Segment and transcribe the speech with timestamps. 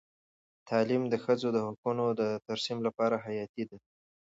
[0.69, 3.79] تعلیم د ښځو د حقونو د ترسیم لپاره حیاتي دی.